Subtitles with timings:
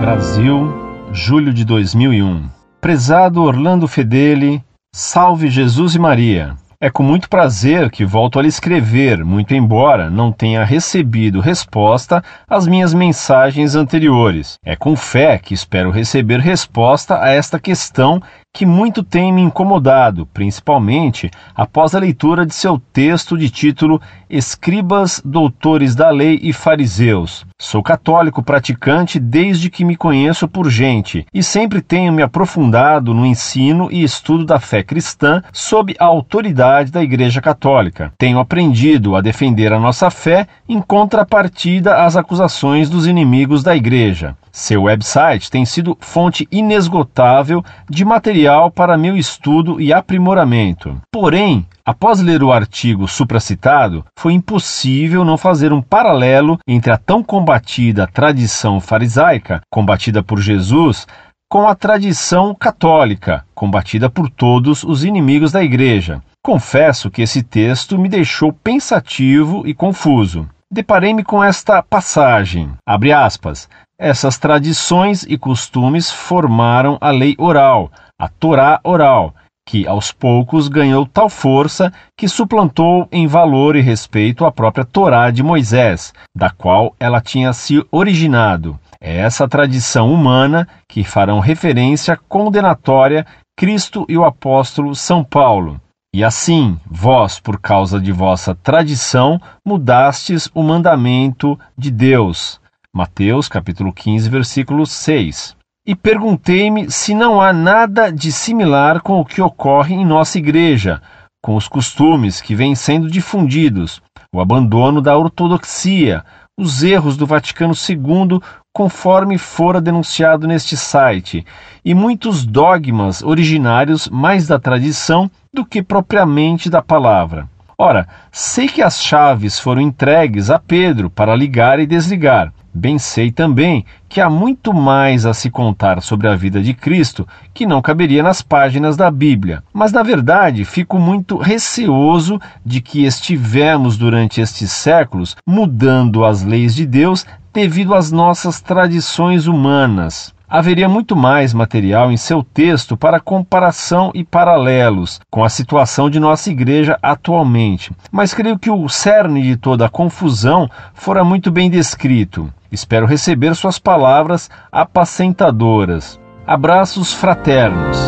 [0.00, 2.48] Brasil, julho de 2001.
[2.80, 4.62] Prezado Orlando Fedeli,
[4.94, 6.54] salve Jesus e Maria.
[6.78, 12.22] É com muito prazer que volto a lhe escrever, muito embora não tenha recebido resposta
[12.46, 14.58] às minhas mensagens anteriores.
[14.62, 18.20] É com fé que espero receber resposta a esta questão
[18.56, 25.20] que muito tem me incomodado, principalmente após a leitura de seu texto de título Escribas,
[25.22, 27.44] Doutores da Lei e Fariseus.
[27.58, 33.26] Sou católico praticante desde que me conheço por gente e sempre tenho me aprofundado no
[33.26, 38.10] ensino e estudo da fé cristã sob a autoridade da Igreja Católica.
[38.16, 44.34] Tenho aprendido a defender a nossa fé em contrapartida às acusações dos inimigos da Igreja.
[44.50, 51.00] Seu website tem sido fonte inesgotável de material para meu estudo e aprimoramento.
[51.12, 57.22] Porém, após ler o artigo supracitado, foi impossível não fazer um paralelo entre a tão
[57.22, 61.06] combatida tradição farisaica, combatida por Jesus,
[61.48, 66.22] com a tradição católica, combatida por todos os inimigos da Igreja.
[66.42, 70.48] Confesso que esse texto me deixou pensativo e confuso.
[70.70, 78.28] Deparei-me com esta passagem, abre aspas, essas tradições e costumes formaram a lei oral, a
[78.28, 79.34] Torá oral,
[79.68, 85.30] que aos poucos ganhou tal força que suplantou em valor e respeito a própria Torá
[85.30, 88.78] de Moisés, da qual ela tinha se originado.
[89.00, 93.26] É essa tradição humana que farão referência condenatória
[93.58, 95.80] Cristo e o apóstolo São Paulo.
[96.14, 102.60] E assim, vós, por causa de vossa tradição, mudastes o mandamento de Deus
[102.96, 105.55] Mateus capítulo 15, versículo 6.
[105.86, 111.00] E perguntei-me se não há nada de similar com o que ocorre em nossa igreja,
[111.40, 114.02] com os costumes que vêm sendo difundidos,
[114.34, 116.24] o abandono da ortodoxia,
[116.58, 118.40] os erros do Vaticano II,
[118.74, 121.46] conforme fora denunciado neste site,
[121.84, 127.48] e muitos dogmas originários mais da tradição do que propriamente da palavra.
[127.78, 133.32] Ora, sei que as chaves foram entregues a Pedro para ligar e desligar, Bem sei
[133.32, 137.80] também que há muito mais a se contar sobre a vida de Cristo que não
[137.80, 139.62] caberia nas páginas da Bíblia.
[139.72, 146.74] Mas, na verdade, fico muito receoso de que estivemos durante estes séculos mudando as leis
[146.74, 147.24] de Deus
[147.56, 150.34] devido às nossas tradições humanas.
[150.46, 156.20] Haveria muito mais material em seu texto para comparação e paralelos com a situação de
[156.20, 161.70] nossa igreja atualmente, mas creio que o cerne de toda a confusão fora muito bem
[161.70, 162.52] descrito.
[162.70, 166.20] Espero receber suas palavras apacentadoras.
[166.46, 167.98] Abraços fraternos.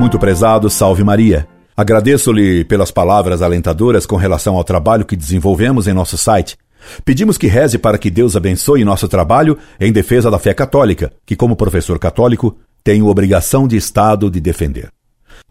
[0.00, 1.46] Muito prezado, salve Maria.
[1.78, 6.58] Agradeço-lhe pelas palavras alentadoras com relação ao trabalho que desenvolvemos em nosso site
[7.04, 11.36] Pedimos que reze para que Deus abençoe nosso trabalho em defesa da fé católica, que,
[11.36, 14.90] como professor católico, tenho obrigação de Estado de defender.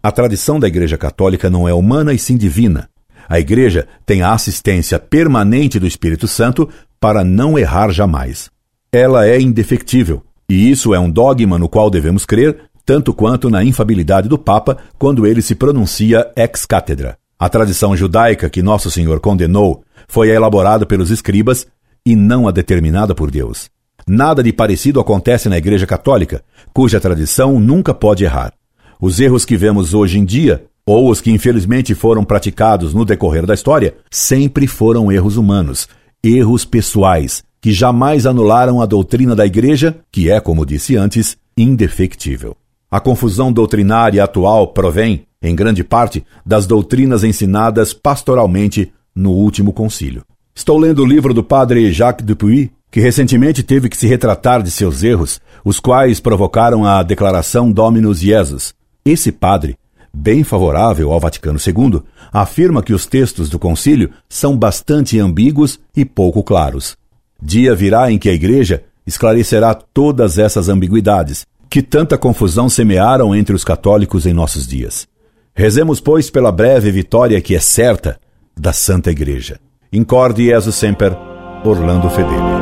[0.02, 2.88] A tradição da Igreja Católica não é humana e sim divina.
[3.28, 6.68] A Igreja tem a assistência permanente do Espírito Santo
[7.00, 8.50] para não errar jamais.
[8.90, 13.62] Ela é indefectível, e isso é um dogma no qual devemos crer, tanto quanto na
[13.62, 17.18] infabilidade do Papa quando ele se pronuncia ex cátedra.
[17.38, 21.66] A tradição judaica que Nosso Senhor condenou foi elaborada pelos escribas
[22.06, 23.68] e não a determinada por Deus.
[24.06, 28.54] Nada de parecido acontece na Igreja Católica, cuja tradição nunca pode errar.
[28.98, 33.44] Os erros que vemos hoje em dia, ou os que infelizmente foram praticados no decorrer
[33.44, 35.86] da história, sempre foram erros humanos,
[36.24, 42.56] erros pessoais, que jamais anularam a doutrina da Igreja, que é, como disse antes, indefectível.
[42.90, 50.22] A confusão doutrinária atual provém, em grande parte, das doutrinas ensinadas pastoralmente no último concílio.
[50.54, 54.70] Estou lendo o livro do padre Jacques Dupuy, que recentemente teve que se retratar de
[54.70, 58.72] seus erros, os quais provocaram a declaração Dominus Jesus.
[59.04, 59.76] Esse padre,
[60.12, 62.00] bem favorável ao Vaticano II,
[62.32, 66.96] afirma que os textos do concílio são bastante ambíguos e pouco claros.
[67.40, 73.54] Dia virá em que a Igreja esclarecerá todas essas ambiguidades, que tanta confusão semearam entre
[73.54, 75.06] os católicos em nossos dias.
[75.54, 78.18] Rezemos, pois, pela breve vitória que é certa
[78.56, 79.58] da Santa Igreja.
[79.92, 81.16] Incorde Jesus Semper,
[81.64, 82.57] Orlando Fedeli.